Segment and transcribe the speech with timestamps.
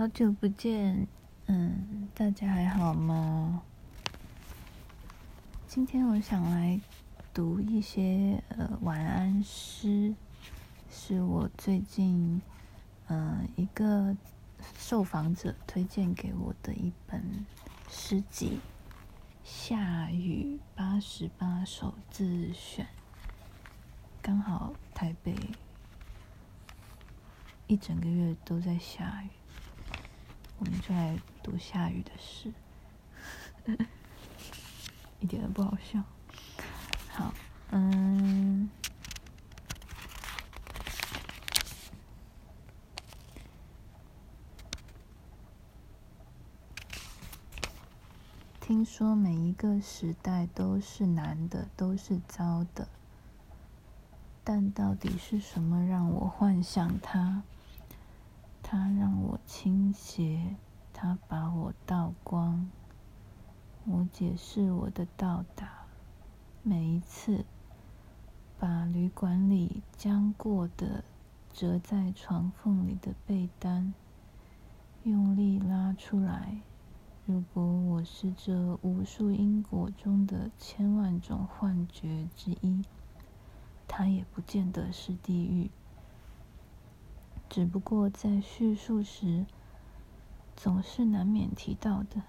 [0.00, 1.06] 好久不见，
[1.44, 3.60] 嗯，大家还好吗？
[5.66, 6.80] 今天我想来
[7.34, 10.14] 读一些呃晚安诗，
[10.90, 12.40] 是我最近
[13.08, 14.16] 嗯一个
[14.78, 17.44] 受访者推荐给我的一本
[17.90, 18.58] 诗集
[19.44, 22.86] 《下雨八十八首自选》，
[24.22, 25.36] 刚好台北
[27.66, 29.39] 一整个月都在下雨。
[30.60, 32.52] 我们就来读下雨的诗，
[35.18, 36.02] 一点都不好笑。
[37.08, 37.32] 好，
[37.70, 38.68] 嗯，
[48.60, 52.86] 听说每一个时代都是难的，都是糟的，
[54.44, 57.42] 但到底是什么让我幻想它？
[58.62, 60.56] 他让我倾斜，
[60.92, 62.70] 他把我倒光。
[63.84, 65.86] 我解释我的到达，
[66.62, 67.44] 每一次
[68.58, 71.02] 把旅馆里将过的
[71.52, 73.92] 折在床缝里的被单
[75.02, 76.60] 用力拉出来。
[77.26, 82.84] 如果我是这无数因果中的千万种幻觉之一，
[83.88, 85.70] 它也不见得是地狱。
[87.50, 89.44] 只不过在叙述时，
[90.56, 92.22] 总是难免提到的，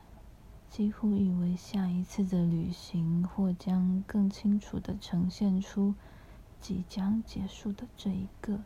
[0.68, 5.94] 几乎以为下一次的旅行或将更清楚的呈现出
[6.60, 8.62] 即将结束的这一个。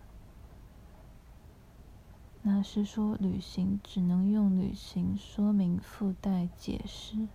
[2.41, 7.27] 那是说，旅行只能用旅行说明附带解释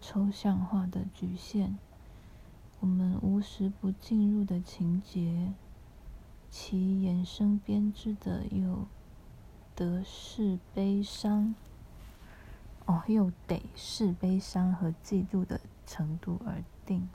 [0.00, 1.76] 抽象化的局限，
[2.80, 5.52] 我们无时不进入的情节。
[6.58, 8.86] 其衍生编织的又
[9.74, 11.54] 得是悲伤，
[12.86, 17.10] 哦，又得是悲伤和嫉妒的程度而定。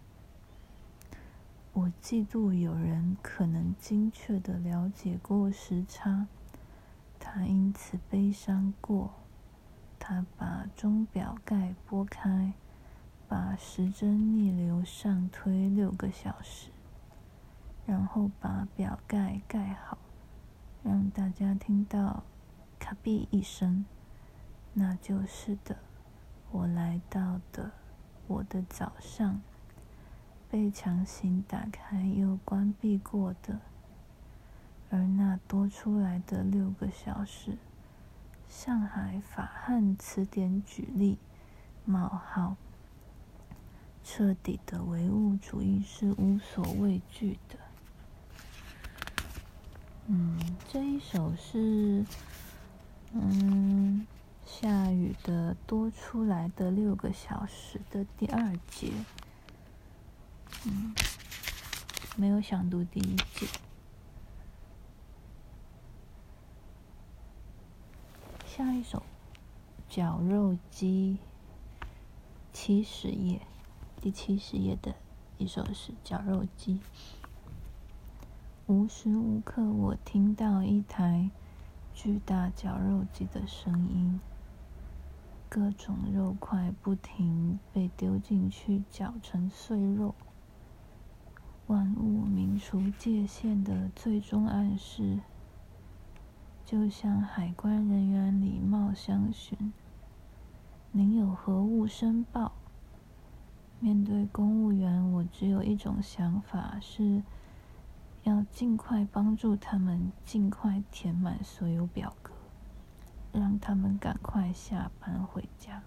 [1.74, 6.28] 我嫉妒有人可能精确的了解过时差，
[7.20, 9.10] 他因此悲伤过。
[9.98, 12.54] 他把钟表盖拨开，
[13.28, 16.70] 把时针逆流上推六个小时。
[17.86, 19.98] 然后把表盖盖好，
[20.84, 22.24] 让大家听到
[22.80, 23.86] “卡比”一声，
[24.74, 25.78] 那就是的。
[26.52, 27.72] 我来到的
[28.28, 29.42] 我的早上，
[30.50, 33.60] 被强行打开又关闭过的，
[34.90, 37.58] 而那多出来的六个小时，
[38.48, 41.18] 上海法汉词典举例：
[41.86, 42.58] 冒号，
[44.04, 47.58] 彻底的唯物主义是无所畏惧的。
[50.14, 52.06] 嗯，这一首是，
[53.14, 54.06] 嗯，
[54.46, 58.92] 下雨的多出来的六个小时的第二节，
[60.66, 60.94] 嗯，
[62.18, 63.48] 没有想读第一节。
[68.46, 69.02] 下一首，
[69.88, 71.20] 绞肉机，
[72.52, 73.40] 七十页，
[74.02, 74.94] 第七十页的
[75.38, 76.82] 一首是绞肉机。
[78.68, 81.32] 无时无刻，我听到一台
[81.94, 84.22] 巨大绞肉机的声音，
[85.50, 90.14] 各种肉块不停被丢进去绞成碎肉。
[91.68, 95.20] 万物明除界限的最终暗示，
[96.64, 99.74] 就像海关人员礼貌相询
[100.94, 102.54] ：“您有何物申报？”
[103.82, 107.24] 面对公务员，我只有一种想法是。
[108.24, 112.32] 要尽快帮助他们，尽快填满所有表格，
[113.32, 115.82] 让他们赶快下班回家。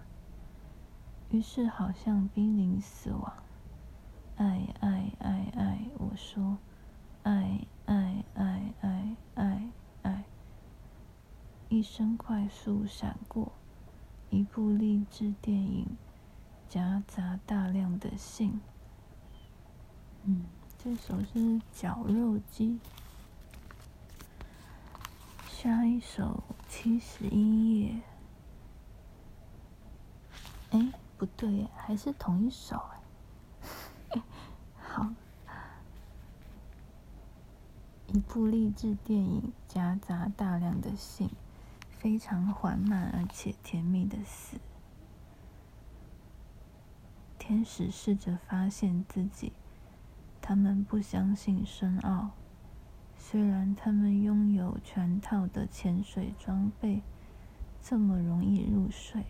[1.29, 3.33] 于是，好像濒临死亡，
[4.35, 6.57] 爱爱爱爱，我说，
[7.23, 9.69] 爱爱爱爱爱
[10.01, 10.23] 爱，
[11.69, 13.53] 一声快速闪过，
[14.29, 15.97] 一部励志电影，
[16.67, 18.59] 夹杂大量的信，
[20.25, 20.45] 嗯。
[20.85, 22.79] 这首是绞肉机，
[25.49, 28.01] 下一首七十一页。
[30.69, 32.79] 哎，不对，还是同一首
[34.13, 34.21] 哎。
[34.77, 35.09] 好，
[38.13, 41.31] 一部励志电影夹杂大量的信，
[41.89, 44.59] 非常缓慢而且甜蜜的死。
[47.39, 49.51] 天使试着发现自己。
[50.47, 52.29] 他们不相信深奥，
[53.17, 57.01] 虽然他们拥有全套的潜水装备，
[57.81, 59.23] 这么容易入睡。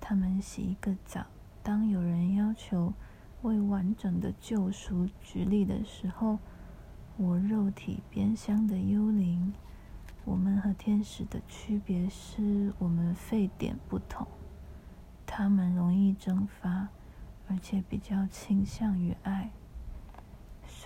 [0.00, 1.26] 他们洗一个澡，
[1.62, 2.94] 当有人要求
[3.42, 6.38] 为完整的救赎举例的时候，
[7.18, 9.52] 我肉体边厢的幽灵，
[10.24, 14.26] 我们和天使的区别是我们沸点不同，
[15.26, 16.88] 他们容易蒸发，
[17.46, 19.50] 而且比较倾向于爱。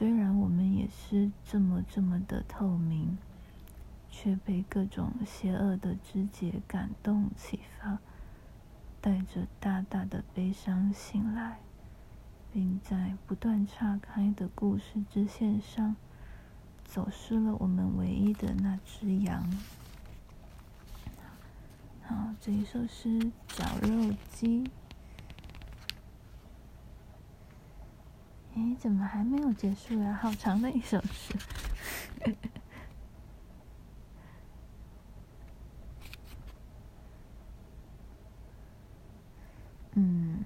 [0.00, 3.19] 虽然我们也是这么这么的透明，
[4.11, 7.99] 却被各种邪恶的肢节感动启发，
[9.02, 11.58] 带着大大的悲伤醒来，
[12.50, 15.94] 并在不断岔开的故事支线上，
[16.87, 19.47] 走失了我们唯一的那只羊。
[22.06, 23.19] 好，这一首是
[23.49, 24.64] 《绞肉机》。
[28.56, 30.19] 哎，怎么还没有结束呀？
[30.20, 31.35] 好长的一首诗。
[39.94, 40.44] 嗯，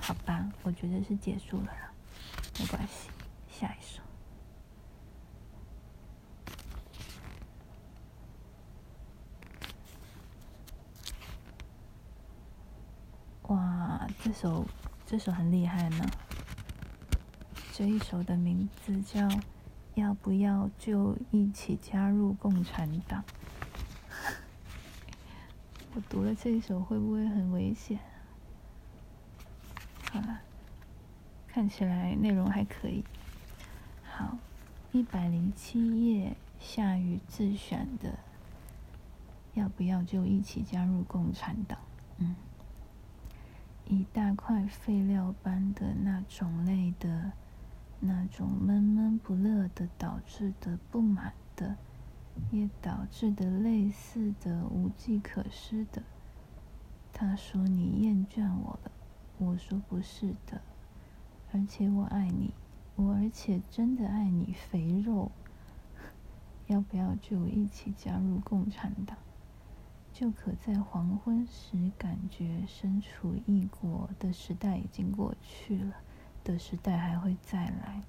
[0.00, 1.90] 好吧，我觉得是结束了啦，
[2.58, 3.08] 没关系，
[3.50, 4.00] 下一首。
[13.48, 14.64] 哇，这首。
[15.08, 16.04] 这首很厉害呢，
[17.72, 19.20] 这一首的名字叫
[19.94, 23.22] 《要不要就一起加入共产党》。
[25.94, 28.00] 我读了这一首会不会很危险？
[30.10, 30.40] 好了，
[31.46, 33.04] 看起来内容还可以。
[34.02, 34.36] 好，
[34.90, 38.10] 一百零七页，夏雨自选的
[39.54, 41.78] 《要不要就一起加入共产党》。
[42.18, 42.34] 嗯。
[43.88, 47.32] 一大块废料般的那种类的，
[48.00, 51.76] 那种闷闷不乐的导致的不满的，
[52.50, 56.02] 也导致的类似的无计可施的。
[57.12, 58.90] 他说：“你厌倦我了。”
[59.38, 60.60] 我说：“不是的，
[61.52, 62.52] 而且我爱你，
[62.96, 65.30] 我而且真的爱你，肥肉。
[66.66, 69.16] 要不要就一起加入共产党？”
[70.18, 75.96] 就可在黄昏时感觉身处异国的时代已经过去了，
[76.42, 78.02] 的时代还会再来。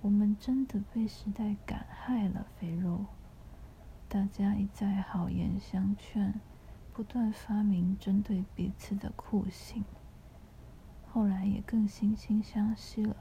[0.00, 3.04] 我们真的被时代感害了，肥肉。
[4.08, 6.40] 大家一再好言相劝，
[6.94, 9.84] 不断发明针对彼此的酷刑，
[11.06, 13.14] 后来也更惺惺相惜了。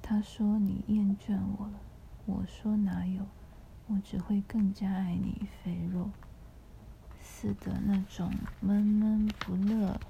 [0.00, 1.80] 他说：“你厌倦我了。”
[2.24, 3.26] 我说：“哪有？
[3.88, 6.08] 我只会更加爱你，肥肉。”
[7.28, 10.00] 似的那种闷闷不乐，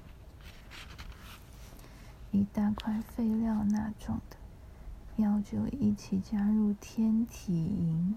[2.31, 4.37] 一大块废料那种的，
[5.15, 8.15] 要就一起加入天体营，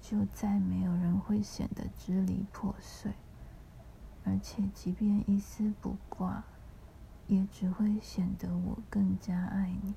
[0.00, 3.12] 就再没有人会显得支离破碎，
[4.24, 6.44] 而且即便一丝不挂，
[7.28, 9.94] 也只会显得我更加爱你，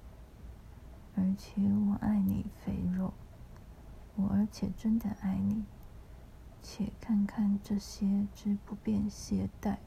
[1.16, 3.14] 而且我爱你肥肉，
[4.16, 5.64] 我而且真的爱你。
[6.62, 9.80] 且看看这些之不便携带。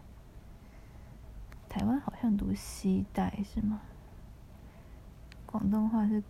[1.68, 3.80] 台湾好像读携带是吗？
[5.46, 6.22] 广东话是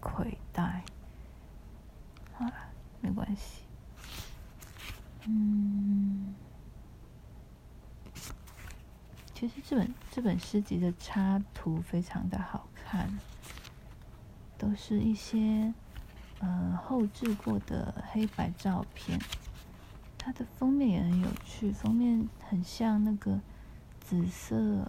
[0.00, 0.84] 携带。
[2.34, 2.54] 好了，
[3.00, 3.62] 没关系。
[5.26, 6.34] 嗯，
[9.34, 13.18] 其实这本这本诗集的插图非常的好看，
[14.58, 15.72] 都是一些
[16.40, 19.20] 呃后置过的黑白照片。
[20.24, 23.40] 它的封面也很有趣，封面很像那个
[24.00, 24.88] 紫色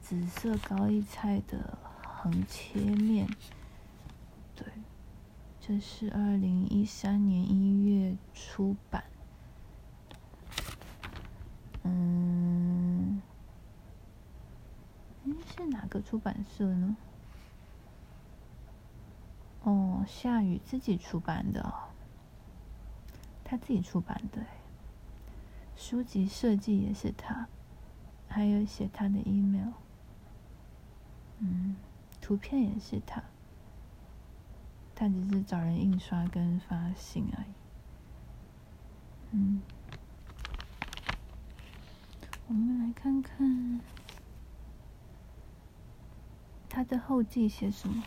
[0.00, 3.28] 紫色高丽菜的横切面。
[4.56, 4.66] 对，
[5.60, 9.04] 这是二零一三年一月出版。
[11.84, 13.22] 嗯，
[15.54, 16.96] 是哪个出版社呢？
[19.62, 21.91] 哦，夏雨自己出版的。
[23.52, 24.46] 他自己出版的，
[25.76, 27.46] 书籍设计也是他，
[28.26, 29.74] 还有写他的 email，
[31.38, 31.76] 嗯，
[32.18, 33.22] 图片也是他，
[34.94, 37.52] 他只是找人印刷跟发行而已，
[39.32, 39.60] 嗯，
[42.48, 43.82] 我们来看看
[46.70, 48.02] 他的后记写什么，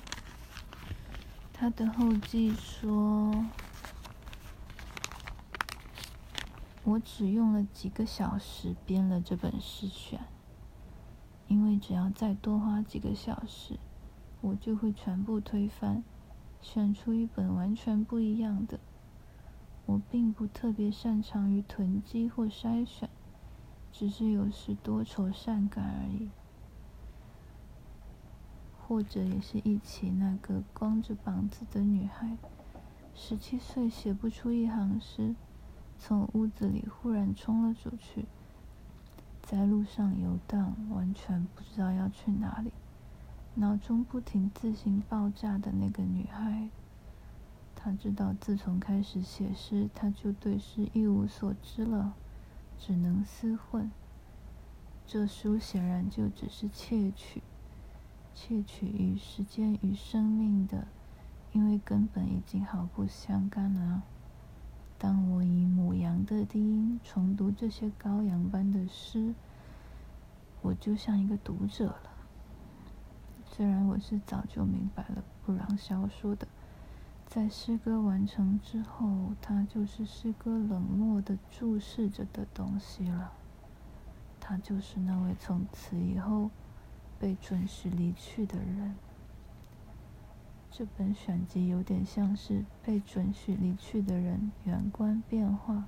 [1.54, 3.46] 他的后记说。
[6.86, 10.20] 我只用了几个小时编了这本诗选，
[11.48, 13.80] 因为只要再多花几个小时，
[14.42, 16.04] 我就会全部推翻，
[16.62, 18.80] 选出一本完全不一样的。
[19.88, 23.10] 我并不特别擅长于囤积或筛选，
[23.92, 26.30] 只是有时多愁善感而已。
[28.88, 32.38] 或者也是一起那个光着膀子的女孩，
[33.16, 35.34] 十七岁写不出一行诗，
[35.98, 38.26] 从屋子里忽然冲了出去，
[39.42, 42.72] 在路上游荡，完全不知道要去哪里，
[43.56, 46.70] 脑中不停自行爆炸的那个女孩。
[47.76, 52.14] 她知道，自从开始写诗，她就对诗一无所知了，
[52.78, 53.92] 只能厮混。
[55.08, 57.44] 这书显然就只是窃取。
[58.34, 60.88] 窃取与时间与生命的，
[61.54, 64.04] 因为根本已经毫不相干了。
[64.98, 69.36] 当我以母羊的低音重读这些羔羊般的诗，
[70.62, 72.10] 我就像一个读者了。
[73.46, 76.48] 虽然我是早就明白了布朗肖说的，
[77.28, 83.34] 在诗歌完成之后，它就是诗歌冷漠的注视着的东西了。
[84.40, 86.50] 他就是那位从此以后。
[87.18, 88.94] 被准许离去的人，
[90.78, 95.86] 这本选集有点像是被准许离去的人远观变化，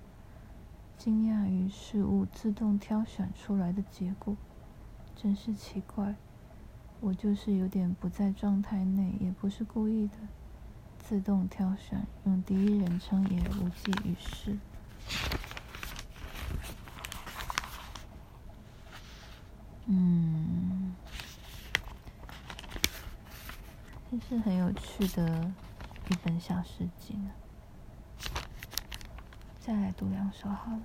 [0.98, 4.38] 惊讶于事物自动挑选出来的结果，
[5.14, 6.16] 真是奇怪。
[7.02, 10.14] 我就是有点不在状态内，也不是故意的，
[10.98, 14.58] 自动挑选，用第一人称也无济于事。
[19.88, 20.57] 嗯。
[24.10, 25.52] 这是很有趣的
[26.10, 27.32] 一本小诗集呢。
[29.60, 30.82] 再来读两首好了。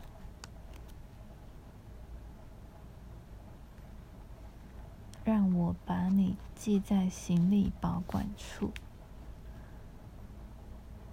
[5.25, 8.73] 让我把你系在行李保管处。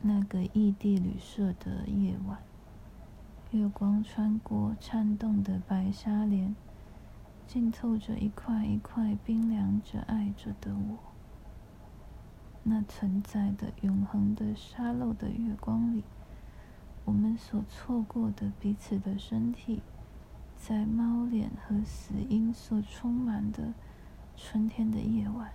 [0.01, 2.39] 那个异地旅社的夜晚，
[3.51, 6.55] 月光穿过颤动的白纱帘，
[7.45, 11.08] 浸透着一块一块冰凉着、爱着的我。
[12.63, 16.03] 那存在的永恒的沙漏的月光里，
[17.05, 19.81] 我们所错过的彼此的身体，
[20.57, 23.73] 在猫脸和死因所充满的
[24.35, 25.51] 春天的夜晚，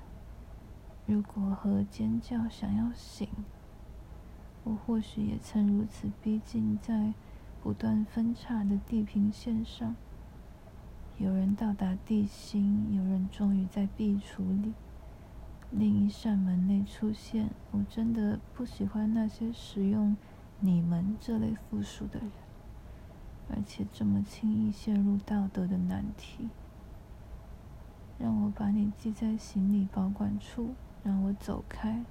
[1.06, 3.28] 如果和尖叫想要醒，
[4.64, 7.12] 我或许也曾如此逼近在
[7.62, 9.94] 不断分叉的地平线上。
[11.18, 14.72] 有人到达地心，有人终于在壁橱里。
[15.76, 20.16] 另一扇门内出现，我真的不喜欢那些使用
[20.60, 22.30] “你们”这类复数的人，
[23.50, 26.48] 而且这么轻易陷入道德的难题。
[28.20, 32.04] 让我把你系在行李保管处，让我走开，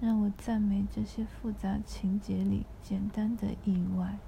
[0.00, 4.18] 让我赞美这些复杂情节里简单的意外。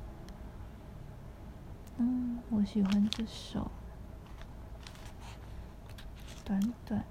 [1.96, 3.70] 嗯，我喜欢这首，
[6.44, 7.02] 短短。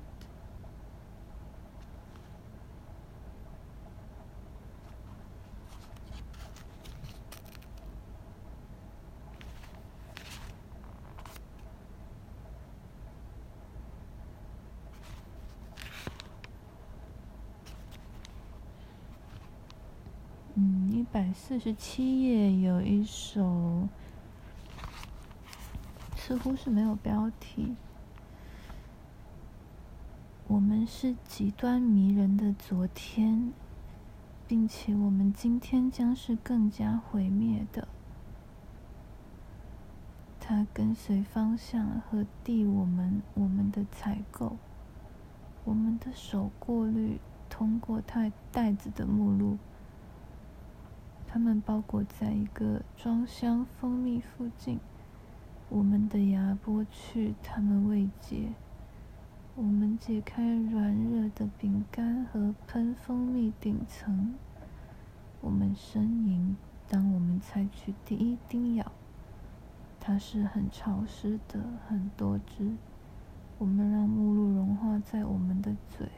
[20.54, 23.88] 嗯，一百四十七页有一首，
[26.16, 27.76] 似乎是没有标题。
[30.48, 33.52] 我们是极端迷人的昨天，
[34.48, 37.88] 并且我们今天将是更加毁灭的。
[40.40, 44.56] 它跟随方向和地我们我们的采购，
[45.64, 49.58] 我们的手过滤通过袋袋子的目录。
[51.34, 54.82] 它们包裹在一个装箱蜂蜜附近，
[55.70, 58.50] 我们的牙剥去它们未解。
[59.56, 64.36] 我们解开软热的饼干和喷蜂蜜顶层。
[65.40, 66.58] 我们呻吟，
[66.90, 68.92] 当我们采取第一叮咬，
[70.02, 72.76] 它是很潮湿的，很多汁。
[73.58, 76.10] 我们让目录融化在我们的嘴，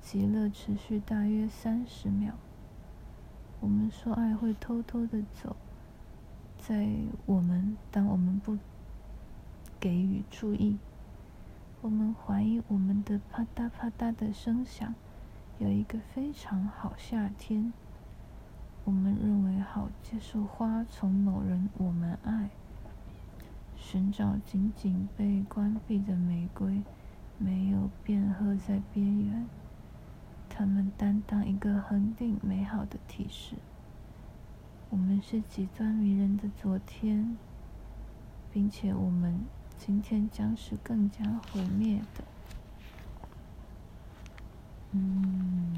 [0.00, 2.34] 极乐持续大约三十秒。
[3.64, 5.56] 我们说爱会偷偷的走，
[6.58, 6.86] 在
[7.24, 8.58] 我们当我们不
[9.80, 10.76] 给予注意，
[11.80, 14.94] 我们怀疑我们的啪嗒啪嗒的声响
[15.58, 17.72] 有一个非常好夏天。
[18.84, 22.50] 我们认为好接受花从某人我们爱，
[23.78, 26.82] 寻找仅仅被关闭的玫瑰，
[27.38, 29.46] 没有变褐在边缘。
[30.56, 33.56] 他们担当一个恒定美好的提示。
[34.88, 37.36] 我们是极端迷人的昨天，
[38.52, 39.40] 并且我们
[39.76, 42.24] 今天将是更加毁灭的。
[44.92, 45.74] 嗯。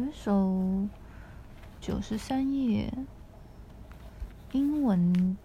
[0.00, 0.88] 有一首
[1.78, 2.90] 九十三页
[4.52, 5.36] 英文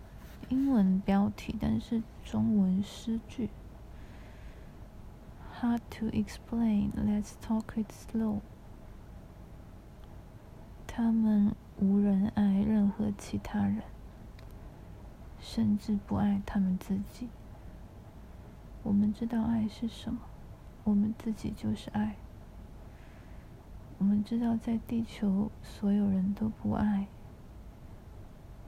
[0.47, 3.49] 英文标题，但是中文诗句。
[5.59, 6.91] Hard to explain.
[6.93, 8.39] Let's talk it slow.
[10.87, 13.83] 他们无人爱任何其他人，
[15.37, 17.27] 甚至不爱他们自己。
[18.83, 20.21] 我们知道爱是什么，
[20.85, 22.15] 我们自己就是爱。
[23.97, 27.07] 我们知道，在地球，所有人都不爱，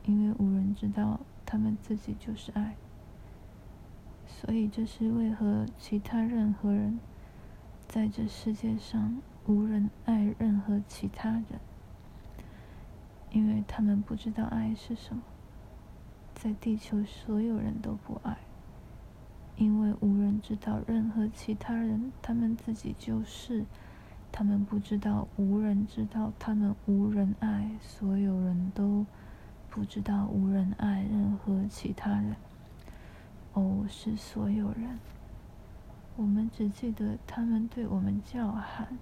[0.05, 2.77] 因为无人知道他们自己就是爱。
[4.25, 6.99] 所以，这是为何其他任何人
[7.87, 11.59] 在这世界上无人爱任何其他人，
[13.31, 15.21] 因为他们不知道爱是什么。
[16.33, 18.37] 在地球，所有人都不爱，
[19.57, 23.65] 因为无人知道任何其他人，他们自己就是。
[24.37, 29.03] 他们不知道，无人知道，他们无人爱，所有人都
[29.67, 32.35] 不知道，无人爱任何其他人。
[33.53, 34.99] 哦，是所有人。
[36.17, 38.99] 我们只记得他们对我们叫喊：“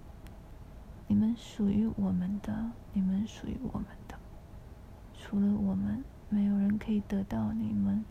[1.07, 4.15] 你们属于我们的，你们属于我们的。
[5.19, 8.05] 除了我们，没有人可以得到你们。”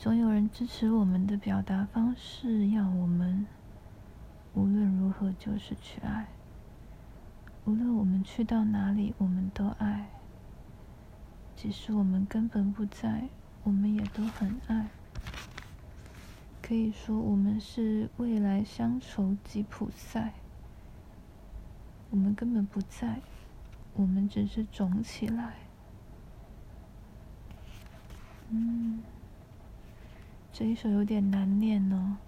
[0.00, 3.46] 总有人支持我们的表达方式，要我们。
[4.54, 6.28] 无论如何，就是去爱。
[7.64, 10.10] 无论我们去到哪里，我们都爱。
[11.54, 13.28] 即使我们根本不在，
[13.62, 14.88] 我们也都很爱。
[16.60, 20.34] 可以说，我们是未来乡愁吉普赛。
[22.10, 23.20] 我们根本不在，
[23.94, 25.54] 我们只是肿起来。
[28.50, 29.02] 嗯，
[30.52, 32.18] 这一首有点难念呢。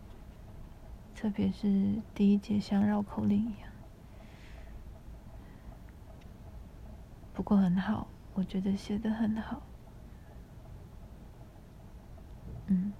[1.14, 3.70] 特别是第一节像绕口令一样，
[7.33, 9.62] 不过很好，我觉得写的很好。
[12.66, 12.92] 嗯，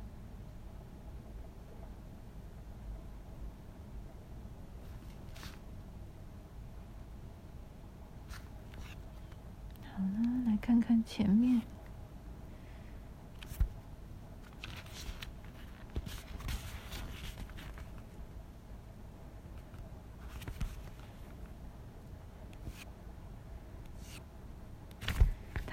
[9.83, 11.61] 好了，来看看前面。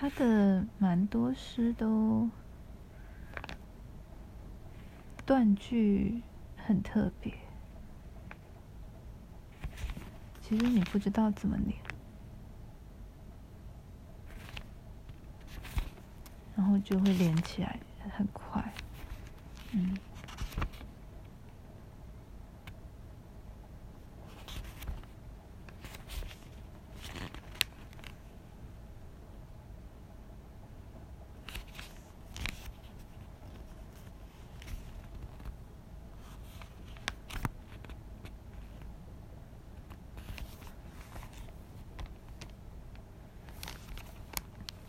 [0.02, 2.28] 他的蛮多诗都
[5.28, 6.24] 断句
[6.58, 7.32] 很特别，
[10.42, 11.78] 其实你不知道怎么念，
[16.56, 17.80] 然后就会连起来，
[18.18, 18.74] 很快，
[19.74, 19.96] 嗯。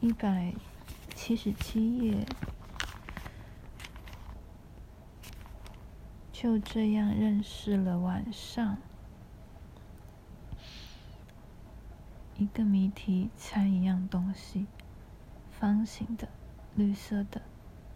[0.02, 0.52] 一百
[1.14, 2.26] 七十七页，
[6.32, 8.78] 就这样认识了晚上。
[12.36, 14.66] 一个谜题，猜一样东西，
[15.52, 16.26] 方形的，
[16.74, 17.40] 绿色的，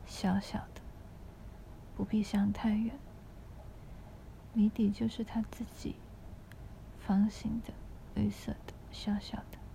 [0.07, 0.81] 小小的，
[1.97, 2.97] 不必想太远。
[4.53, 5.97] 谜底就是他自己，
[7.01, 7.75] 方形的，
[8.14, 9.66] 绿色的，小小的。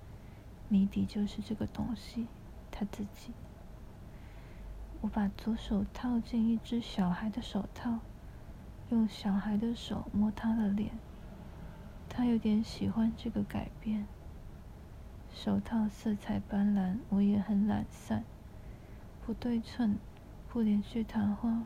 [0.72, 2.28] 谜底就是这个东西，
[2.72, 3.34] 他自己。
[5.02, 8.00] 我把左手套进一只小孩的手套，
[8.90, 10.92] 用小孩的手摸他的脸。
[12.08, 14.08] 他有点喜欢这个改变。
[15.30, 18.24] 手套色彩斑斓，我也很懒散，
[19.26, 19.98] 不对称，
[20.48, 21.64] 不连续谈话，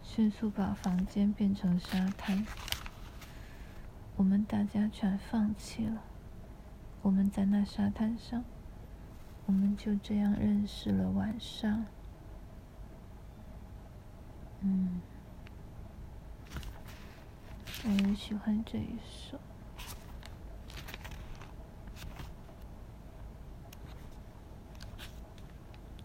[0.00, 2.46] 迅速把房间变成沙滩。
[4.14, 6.04] 我们大家全放弃了。
[7.08, 8.44] 我们在那沙滩上，
[9.46, 11.86] 我们就这样认识了晚上。
[14.60, 15.00] 嗯，
[17.86, 19.40] 我也喜欢这一首。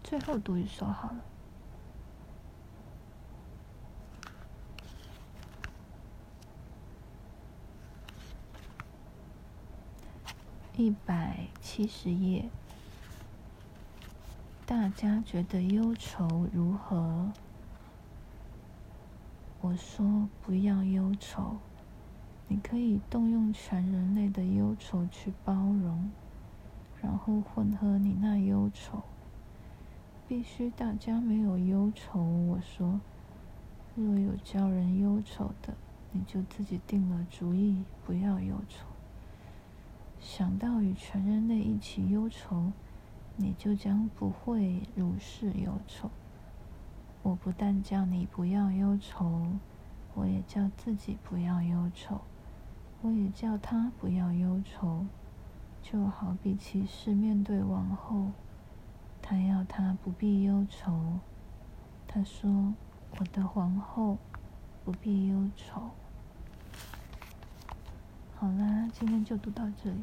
[0.01, 1.32] 最后读一首好了。
[10.75, 12.49] 一百七十页，
[14.65, 17.31] 大家觉得忧愁如何？
[19.61, 21.57] 我说不要忧愁，
[22.47, 26.09] 你可以动用全人类的忧愁去包容，
[26.99, 29.03] 然后混合你那忧愁。
[30.27, 32.19] 必须大家没有忧愁。
[32.19, 32.99] 我说，
[33.93, 35.75] 若有叫人忧愁的，
[36.11, 38.87] 你就自己定了主意，不要忧愁。
[40.23, 42.71] 想到与全人类一起忧愁，
[43.35, 46.09] 你就将不会如是忧愁。
[47.21, 49.45] 我不但叫你不要忧愁，
[50.15, 52.21] 我也叫自己不要忧愁，
[53.01, 55.05] 我也叫他不要忧愁。
[55.81, 58.31] 就好比骑士面对王后，
[59.21, 61.19] 他要他不必忧愁。
[62.07, 62.73] 他说
[63.19, 64.17] ：“我的皇后
[64.85, 65.91] 不必忧愁。”
[68.43, 69.95] 好啦，今天就读到这里。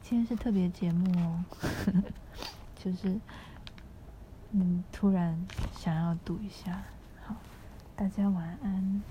[0.00, 1.44] 今天是特别节目哦，
[2.78, 3.18] 就是
[4.52, 5.36] 嗯，突然
[5.72, 6.84] 想要读一下。
[7.26, 7.34] 好，
[7.96, 9.02] 大家晚安。